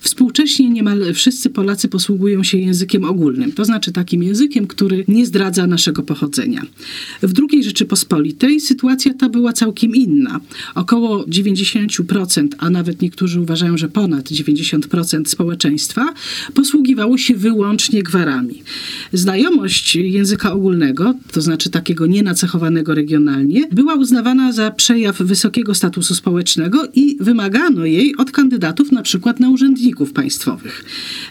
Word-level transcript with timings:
Współcześnie 0.00 0.70
niemal 0.70 1.14
wszyscy 1.14 1.50
Polacy 1.50 1.88
posługują 1.88 2.42
się 2.42 2.58
językiem 2.58 3.04
ogólnym, 3.04 3.52
to 3.52 3.64
znaczy 3.64 3.92
takim 3.92 4.22
językiem, 4.22 4.66
który 4.66 5.04
nie 5.08 5.26
zdradza 5.26 5.66
naszego 5.66 6.02
pochodzenia. 6.02 6.62
W 7.22 7.32
II 7.50 7.64
Rzeczypospolitej 7.64 8.60
sytuacja 8.60 9.14
ta 9.14 9.28
była 9.28 9.52
całkiem 9.52 9.94
inna. 9.94 10.40
Około 10.74 11.24
90%, 11.24 12.48
a 12.58 12.70
nawet 12.70 13.02
niektórzy 13.02 13.40
uważają, 13.40 13.78
że 13.78 13.88
ponad 13.88 14.24
90% 14.30 15.24
społeczeństwa 15.28 16.14
posługiwało 16.54 17.18
się 17.18 17.34
wyłącznie 17.34 18.02
gwarami. 18.02 18.62
Znajomość 19.12 19.96
języka 19.96 20.52
ogólnego, 20.52 21.14
to 21.32 21.42
znaczy 21.42 21.70
takiego 21.70 22.06
nienacechowanego 22.06 22.94
regionalnie, 22.94 23.68
była 23.72 23.94
uznawana 23.94 24.52
za 24.52 24.70
przejaw 24.70 25.18
wysokiego 25.18 25.74
statusu 25.74 26.14
społecznego 26.14 26.88
i 26.94 27.16
wymagano 27.20 27.84
jej 27.84 28.16
od 28.16 28.30
kandydatów 28.30 28.92
na 28.92 29.02
przykład 29.02 29.40
na 29.40 29.50
urzędników 29.50 29.87
państwowych. 30.14 30.84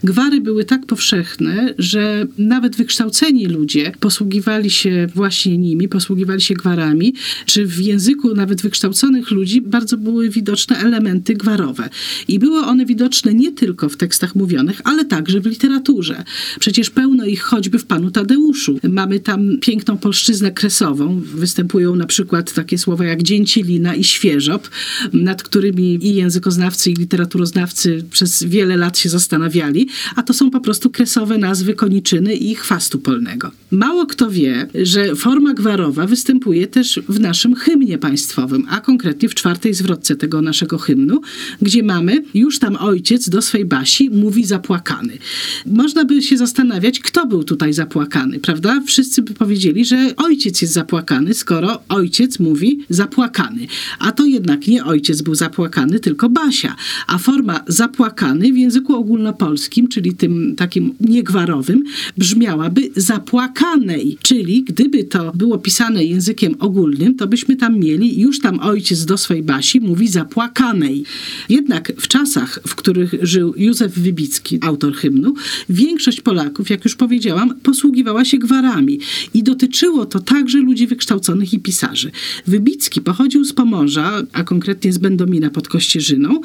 Gwary 0.04 0.42
były 0.42 0.66
tak 0.66 0.86
powszechne, 0.86 1.74
że 1.78 2.28
nawet 2.38 2.76
wykształceni 2.76 3.46
ludzie 3.46 3.92
posługiwali 4.00 4.70
się 4.70 5.08
właśnie 5.16 5.58
nimi, 5.58 5.88
posługiwali 5.88 6.42
się 6.42 6.54
gwarami, 6.54 7.14
czy 7.46 7.66
w 7.66 7.80
języku 7.80 8.36
nawet 8.36 8.62
wykształconych 8.62 9.32
ludzi 9.32 9.62
bardzo 9.62 9.98
były 9.98 10.30
widoczne 10.30 10.78
elementy 10.78 11.34
gwarowe. 11.34 11.90
I 12.28 12.40
były 12.40 12.60
one 12.60 12.86
widoczne 12.86 13.34
nie 13.34 13.52
tylko 13.52 13.90
w 13.90 13.98
tekstach 13.98 14.36
mówionych, 14.36 14.82
ale 14.84 15.06
także 15.06 15.42
w 15.42 15.46
literaturze. 15.46 16.24
Przecież 16.60 16.90
pełno 16.90 17.26
ich 17.26 17.42
choćby 17.42 17.80
w 17.80 17.86
Panu 17.86 18.12
Tadeuszu. 18.12 18.80
Mamy 18.90 19.20
tam 19.20 19.58
piękną 19.62 19.98
polszczyznę 19.98 20.52
kresową. 20.52 21.22
Występują 21.22 21.96
na 21.96 22.06
przykład 22.06 22.54
takie 22.54 22.78
słowa 22.78 23.06
jak 23.06 23.24
dzięcilina 23.24 23.96
i 23.96 24.04
świeżop, 24.04 24.70
nad 25.14 25.44
którymi 25.44 26.08
i 26.08 26.16
językoznawcy, 26.16 26.92
i 26.92 26.94
literaturoznawcy 26.94 28.06
przez 28.12 28.44
wiele 28.48 28.78
lat 28.78 28.98
się 28.98 29.10
zastanawiali, 29.10 29.88
a 30.16 30.24
to 30.24 30.34
są 30.34 30.52
po 30.52 30.60
prostu 30.60 30.90
kresowe 30.90 31.38
nazwy 31.38 31.74
koniczyny 31.74 32.36
i 32.36 32.56
chwastu 32.56 33.00
polnego. 33.00 33.52
Mało 33.72 34.06
kto 34.06 34.32
wie, 34.32 34.68
że 34.84 35.16
forma 35.16 35.54
gwarowa 35.54 36.08
występuje 36.08 36.68
też 36.68 37.00
w 37.10 37.20
naszym 37.20 37.56
hymnie 37.56 37.98
państwowym, 37.98 38.66
a 38.70 38.82
konkretnie 38.82 39.30
w 39.30 39.36
czwartej 39.36 39.74
zwrotce 39.74 40.16
tego 40.16 40.42
naszego 40.42 40.78
hymnu, 40.78 41.22
gdzie 41.62 41.84
mamy 41.84 42.24
już 42.34 42.60
tam 42.60 42.76
ojciec 42.76 43.30
do 43.30 43.42
swej 43.42 43.66
basi 43.66 44.10
mówi 44.10 44.46
zapłakany. 44.46 45.18
Można 45.66 46.06
by 46.06 46.22
się 46.22 46.38
zastanawiać, 46.38 47.00
kto 47.00 47.26
był 47.26 47.44
tutaj 47.44 47.74
zapłakany, 47.74 48.40
prawda? 48.40 48.82
Wszyscy 48.86 49.22
by 49.22 49.34
powiedzieli, 49.34 49.86
że 49.86 50.14
ojciec 50.18 50.62
jest 50.62 50.74
zapłakany, 50.74 51.34
skoro 51.34 51.82
ojciec 51.90 52.40
mówi 52.40 52.80
zapłakany. 52.90 53.68
A 54.00 54.12
to 54.12 54.26
jednak 54.26 54.68
nie 54.68 54.86
ojciec 54.86 55.22
był 55.22 55.36
zapłakany, 55.36 56.00
tylko 56.00 56.30
Basia. 56.30 56.76
A 57.08 57.18
forma 57.18 57.60
zapłakany 57.68 58.37
w 58.38 58.58
języku 58.58 58.96
ogólnopolskim, 58.96 59.88
czyli 59.88 60.14
tym 60.14 60.56
takim 60.56 60.94
niegwarowym, 61.00 61.84
brzmiałaby 62.18 62.90
zapłakanej. 62.96 64.18
Czyli 64.22 64.64
gdyby 64.64 65.04
to 65.04 65.32
było 65.36 65.58
pisane 65.58 66.06
językiem 66.06 66.56
ogólnym, 66.60 67.16
to 67.16 67.28
byśmy 67.28 67.56
tam 67.56 67.80
mieli, 67.80 68.22
już 68.22 68.40
tam 68.40 68.60
ojciec 68.60 69.06
do 69.06 69.18
swej 69.18 69.44
Basi 69.44 69.80
mówi 69.80 70.08
zapłakanej. 70.08 71.04
Jednak 71.50 71.94
w 72.00 72.08
czasach, 72.08 72.60
w 72.68 72.76
których 72.76 73.16
żył 73.22 73.54
Józef 73.58 73.94
Wybicki, 73.94 74.60
autor 74.62 74.94
hymnu, 74.96 75.34
większość 75.70 76.22
Polaków, 76.22 76.70
jak 76.70 76.86
już 76.86 76.96
powiedziałam, 76.96 77.56
posługiwała 77.64 78.26
się 78.26 78.38
gwarami 78.38 79.00
i 79.34 79.44
dotyczyło 79.44 80.06
to 80.06 80.20
także 80.20 80.58
ludzi 80.58 80.88
wykształconych 80.88 81.54
i 81.54 81.60
pisarzy. 81.60 82.12
Wybicki 82.48 83.02
pochodził 83.02 83.46
z 83.46 83.54
Pomorza, 83.54 84.24
a 84.34 84.44
konkretnie 84.44 84.94
z 84.94 84.98
Będomina 84.98 85.50
pod 85.50 85.68
Kościerzyną 85.68 86.42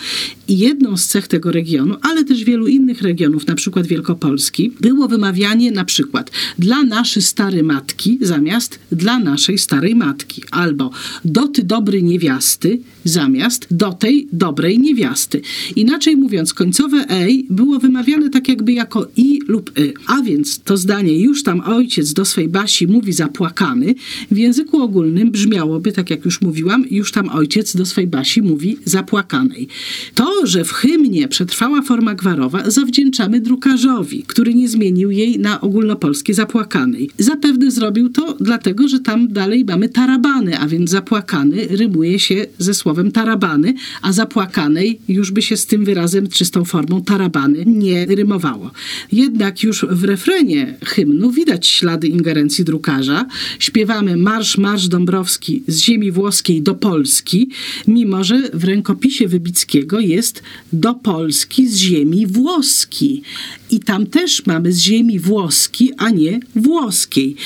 i 0.48 0.58
jedną 0.58 0.96
z 0.96 1.06
cech 1.06 1.28
tego 1.28 1.52
regionu 1.52 1.81
ale 2.02 2.24
też 2.24 2.44
wielu 2.44 2.66
innych 2.66 3.02
regionów, 3.02 3.46
na 3.46 3.54
przykład 3.54 3.86
Wielkopolski, 3.86 4.72
było 4.80 5.08
wymawianie 5.08 5.72
na 5.72 5.84
przykład 5.84 6.30
dla 6.58 6.82
naszej 6.82 7.22
starej 7.22 7.62
matki 7.62 8.18
zamiast 8.20 8.78
dla 8.92 9.18
naszej 9.18 9.58
starej 9.58 9.94
matki, 9.94 10.42
albo 10.50 10.90
do 11.24 11.48
ty 11.48 11.62
dobry 11.62 12.02
niewiasty 12.02 12.78
zamiast 13.04 13.66
do 13.70 13.92
tej 13.92 14.28
dobrej 14.32 14.78
niewiasty. 14.78 15.40
Inaczej 15.76 16.16
mówiąc, 16.16 16.54
końcowe 16.54 17.04
ej 17.08 17.46
było 17.50 17.78
wymawiane 17.78 18.30
tak 18.30 18.48
jakby 18.48 18.72
jako 18.72 19.08
i 19.16 19.40
lub 19.48 19.78
y. 19.78 19.94
A 20.06 20.22
więc 20.22 20.60
to 20.60 20.76
zdanie 20.76 21.20
już 21.20 21.42
tam 21.42 21.60
ojciec 21.60 22.12
do 22.12 22.24
swej 22.24 22.48
basi 22.48 22.86
mówi 22.86 23.12
zapłakany, 23.12 23.94
w 24.30 24.36
języku 24.36 24.82
ogólnym 24.82 25.30
brzmiałoby, 25.30 25.92
tak 25.92 26.10
jak 26.10 26.24
już 26.24 26.40
mówiłam, 26.40 26.84
już 26.90 27.12
tam 27.12 27.28
ojciec 27.28 27.76
do 27.76 27.86
swej 27.86 28.06
basi 28.06 28.42
mówi 28.42 28.76
zapłakanej. 28.84 29.68
To, 30.14 30.46
że 30.46 30.64
w 30.64 30.72
hymnie 30.72 31.28
przetrwała 31.28 31.71
forma 31.82 32.14
gwarowa 32.14 32.70
zawdzięczamy 32.70 33.40
drukarzowi, 33.40 34.22
który 34.26 34.54
nie 34.54 34.68
zmienił 34.68 35.10
jej 35.10 35.38
na 35.38 35.60
ogólnopolskie 35.60 36.34
zapłakanej. 36.34 37.10
Zapewne 37.18 37.70
zrobił 37.70 38.08
to 38.08 38.36
dlatego, 38.40 38.88
że 38.88 39.00
tam 39.00 39.28
dalej 39.28 39.64
mamy 39.64 39.88
tarabany, 39.88 40.58
a 40.58 40.68
więc 40.68 40.90
zapłakany 40.90 41.66
rymuje 41.66 42.18
się 42.18 42.46
ze 42.58 42.74
słowem 42.74 43.12
tarabany, 43.12 43.74
a 44.02 44.12
zapłakanej 44.12 45.00
już 45.08 45.30
by 45.30 45.42
się 45.42 45.56
z 45.56 45.66
tym 45.66 45.84
wyrazem 45.84 46.28
czy 46.28 46.44
z 46.44 46.50
tą 46.50 46.64
formą 46.64 47.02
tarabany 47.02 47.64
nie 47.66 48.06
rymowało. 48.06 48.70
Jednak 49.12 49.62
już 49.62 49.86
w 49.90 50.04
refrenie 50.04 50.76
hymnu 50.84 51.30
widać 51.30 51.66
ślady 51.66 52.08
ingerencji 52.08 52.64
drukarza. 52.64 53.26
Śpiewamy 53.58 54.16
Marsz, 54.16 54.58
Marsz 54.58 54.88
Dąbrowski 54.88 55.62
z 55.66 55.78
ziemi 55.78 56.10
włoskiej 56.10 56.62
do 56.62 56.74
Polski, 56.74 57.48
mimo 57.86 58.24
że 58.24 58.50
w 58.54 58.64
rękopisie 58.64 59.28
Wybickiego 59.28 60.00
jest 60.00 60.42
do 60.72 60.94
Polski 60.94 61.61
z 61.68 61.76
ziemi 61.76 62.26
włoskiej. 62.26 63.22
I 63.70 63.80
tam 63.80 64.06
też 64.06 64.46
mamy 64.46 64.72
z 64.72 64.78
ziemi 64.78 65.20
włoskiej, 65.20 65.92
a 65.98 66.10
nie 66.10 66.40
włoskiej. 66.56 67.36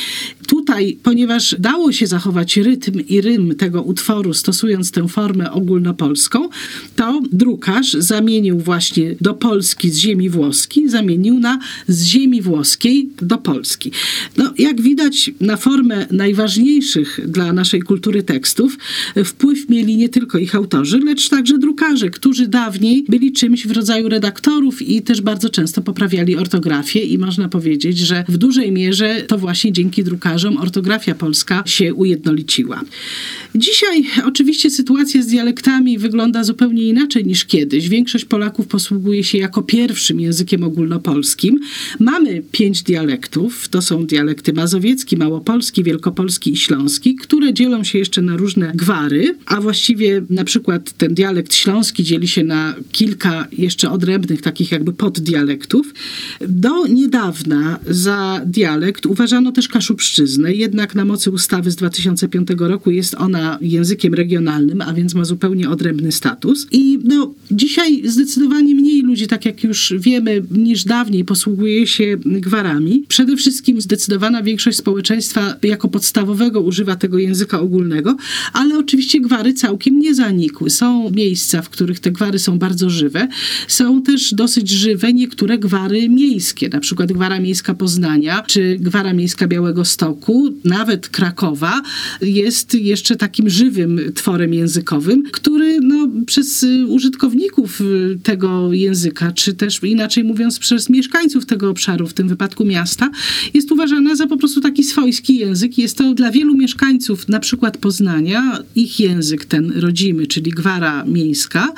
Tutaj, 0.66 0.98
ponieważ 1.02 1.56
dało 1.58 1.92
się 1.92 2.06
zachować 2.06 2.56
rytm 2.56 3.00
i 3.08 3.20
rym 3.20 3.54
tego 3.54 3.82
utworu, 3.82 4.34
stosując 4.34 4.90
tę 4.90 5.08
formę 5.08 5.52
ogólnopolską, 5.52 6.48
to 6.96 7.22
drukarz 7.32 7.92
zamienił 7.92 8.58
właśnie 8.58 9.16
do 9.20 9.34
Polski 9.34 9.90
z 9.90 9.98
ziemi 9.98 10.30
włoskiej, 10.30 10.88
zamienił 10.88 11.38
na 11.38 11.58
z 11.88 12.04
ziemi 12.04 12.42
włoskiej 12.42 13.08
do 13.22 13.38
Polski. 13.38 13.90
No, 14.36 14.52
jak 14.58 14.80
widać, 14.80 15.30
na 15.40 15.56
formę 15.56 16.06
najważniejszych 16.10 17.20
dla 17.26 17.52
naszej 17.52 17.82
kultury 17.82 18.22
tekstów 18.22 18.78
wpływ 19.24 19.68
mieli 19.68 19.96
nie 19.96 20.08
tylko 20.08 20.38
ich 20.38 20.54
autorzy, 20.54 20.98
lecz 20.98 21.28
także 21.28 21.58
drukarze, 21.58 22.10
którzy 22.10 22.48
dawniej 22.48 23.04
byli 23.08 23.32
czymś 23.32 23.66
w 23.66 23.70
rodzaju 23.70 24.08
redaktorów 24.08 24.82
i 24.82 25.02
też 25.02 25.20
bardzo 25.20 25.48
często 25.48 25.82
poprawiali 25.82 26.36
ortografię 26.36 27.00
i 27.00 27.18
można 27.18 27.48
powiedzieć, 27.48 27.98
że 27.98 28.24
w 28.28 28.36
dużej 28.36 28.72
mierze 28.72 29.22
to 29.26 29.38
właśnie 29.38 29.72
dzięki 29.72 30.04
drukarzom 30.04 30.55
ortografia 30.58 31.14
polska 31.14 31.62
się 31.66 31.94
ujednoliciła. 31.94 32.80
Dzisiaj 33.54 34.04
oczywiście 34.24 34.70
sytuacja 34.70 35.22
z 35.22 35.26
dialektami 35.26 35.98
wygląda 35.98 36.44
zupełnie 36.44 36.82
inaczej 36.82 37.24
niż 37.24 37.44
kiedyś. 37.44 37.88
Większość 37.88 38.24
Polaków 38.24 38.66
posługuje 38.66 39.24
się 39.24 39.38
jako 39.38 39.62
pierwszym 39.62 40.20
językiem 40.20 40.62
ogólnopolskim. 40.62 41.60
Mamy 41.98 42.42
pięć 42.52 42.82
dialektów, 42.82 43.68
to 43.68 43.82
są 43.82 44.06
dialekty 44.06 44.52
mazowiecki, 44.52 45.16
małopolski, 45.16 45.84
wielkopolski 45.84 46.52
i 46.52 46.56
śląski, 46.56 47.14
które 47.14 47.54
dzielą 47.54 47.84
się 47.84 47.98
jeszcze 47.98 48.22
na 48.22 48.36
różne 48.36 48.72
gwary, 48.74 49.38
a 49.46 49.60
właściwie 49.60 50.22
na 50.30 50.44
przykład 50.44 50.92
ten 50.92 51.14
dialekt 51.14 51.54
śląski 51.54 52.04
dzieli 52.04 52.28
się 52.28 52.44
na 52.44 52.74
kilka 52.92 53.48
jeszcze 53.52 53.90
odrębnych 53.90 54.42
takich 54.42 54.72
jakby 54.72 54.92
poddialektów. 54.92 55.94
Do 56.40 56.86
niedawna 56.86 57.78
za 57.88 58.40
dialekt 58.46 59.06
uważano 59.06 59.52
też 59.52 59.68
kaszubszczyznę, 59.68 60.45
jednak 60.54 60.94
na 60.94 61.04
mocy 61.04 61.30
ustawy 61.30 61.70
z 61.70 61.76
2005 61.76 62.48
roku 62.58 62.90
jest 62.90 63.14
ona 63.14 63.58
językiem 63.60 64.14
regionalnym, 64.14 64.80
a 64.80 64.92
więc 64.94 65.14
ma 65.14 65.24
zupełnie 65.24 65.70
odrębny 65.70 66.12
status. 66.12 66.66
I 66.72 66.98
no, 67.04 67.34
dzisiaj 67.50 68.08
zdecydowanie 68.08 68.74
mniej 68.74 69.02
ludzi, 69.02 69.26
tak 69.26 69.44
jak 69.44 69.64
już 69.64 69.94
wiemy, 69.98 70.42
niż 70.50 70.84
dawniej 70.84 71.24
posługuje 71.24 71.86
się 71.86 72.16
gwarami. 72.24 73.04
Przede 73.08 73.36
wszystkim 73.36 73.80
zdecydowana 73.80 74.42
większość 74.42 74.78
społeczeństwa 74.78 75.56
jako 75.62 75.88
podstawowego 75.88 76.60
używa 76.60 76.96
tego 76.96 77.18
języka 77.18 77.60
ogólnego, 77.60 78.16
ale 78.52 78.78
oczywiście 78.78 79.20
gwary 79.20 79.54
całkiem 79.54 79.98
nie 79.98 80.14
zanikły. 80.14 80.70
Są 80.70 81.10
miejsca, 81.10 81.62
w 81.62 81.70
których 81.70 82.00
te 82.00 82.10
gwary 82.10 82.38
są 82.38 82.58
bardzo 82.58 82.90
żywe. 82.90 83.28
Są 83.68 84.02
też 84.02 84.34
dosyć 84.34 84.70
żywe 84.70 85.12
niektóre 85.12 85.58
gwary 85.58 86.08
miejskie, 86.08 86.68
na 86.68 86.80
przykład 86.80 87.12
gwara 87.12 87.40
miejska 87.40 87.74
Poznania, 87.74 88.42
czy 88.42 88.76
gwara 88.80 89.12
miejska 89.12 89.48
Białego 89.48 89.84
Stoku, 89.84 90.35
nawet 90.64 91.08
Krakowa 91.08 91.82
jest 92.20 92.74
jeszcze 92.74 93.16
takim 93.16 93.50
żywym 93.50 94.00
tworem 94.14 94.54
językowym, 94.54 95.22
który 95.32 95.80
no, 95.80 96.08
przez 96.26 96.66
użytkowników 96.88 97.26
użytkowników 97.26 97.80
y, 97.80 98.18
tego 98.22 98.72
języka, 98.72 99.32
czy 99.32 99.54
też 99.54 99.82
inaczej 99.82 100.24
mówiąc 100.24 100.58
przez 100.58 100.90
mieszkańców 100.90 101.46
tego 101.46 101.70
obszaru, 101.70 102.06
w 102.06 102.12
tym 102.12 102.28
wypadku 102.28 102.64
miasta, 102.64 103.10
jest 103.54 103.72
uważana 103.72 104.14
za 104.14 104.26
po 104.26 104.36
prostu 104.36 104.60
taki 104.60 104.84
swojski 104.84 105.36
język. 105.36 105.78
Jest 105.78 105.98
to 105.98 106.14
dla 106.14 106.30
wielu 106.30 106.56
mieszkańców, 106.56 107.28
na 107.28 107.40
przykład 107.40 107.78
Poznania, 107.78 108.58
ich 108.76 109.00
język 109.00 109.44
ten 109.44 109.72
rodzimy, 109.72 110.26
czyli 110.26 110.50
gwara 110.50 111.04
miejska, 111.04 111.72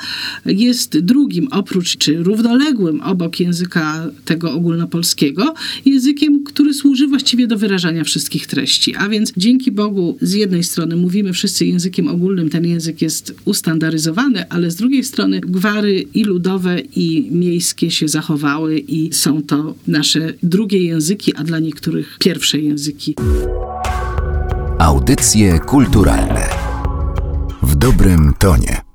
jest 0.45 0.99
drugim 0.99 1.47
oprócz, 1.51 1.97
czy 1.97 2.23
równoległym 2.23 3.01
obok 3.01 3.39
języka 3.39 4.07
tego 4.25 4.53
ogólnopolskiego, 4.53 5.53
językiem, 5.85 6.43
który 6.43 6.73
służy 6.73 7.07
właściwie 7.07 7.47
do 7.47 7.57
wyrażania 7.57 8.03
wszystkich 8.03 8.47
treści. 8.49 8.95
A 8.95 9.09
więc 9.09 9.33
dzięki 9.37 9.71
Bogu 9.71 10.17
z 10.21 10.33
jednej 10.33 10.63
strony 10.63 10.95
mówimy 10.95 11.33
wszyscy 11.33 11.65
językiem 11.65 12.07
ogólnym, 12.07 12.49
ten 12.49 12.65
język 12.65 13.01
jest 13.01 13.35
ustandaryzowany, 13.45 14.49
ale 14.49 14.71
z 14.71 14.75
drugiej 14.75 15.03
strony 15.03 15.41
gwary 15.41 16.05
i 16.13 16.23
ludowe 16.23 16.79
i 16.79 17.29
miejskie 17.31 17.91
się 17.91 18.07
zachowały 18.07 18.79
i 18.79 19.13
są 19.13 19.41
to 19.41 19.75
nasze 19.87 20.33
drugie 20.43 20.83
języki, 20.83 21.35
a 21.35 21.43
dla 21.43 21.59
niektórych 21.59 22.17
pierwsze 22.19 22.59
języki. 22.59 23.15
Audycje 24.79 25.59
kulturalne 25.59 26.49
w 27.63 27.75
dobrym 27.75 28.33
tonie. 28.39 28.88